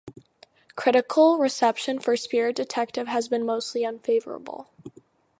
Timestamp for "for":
1.99-2.17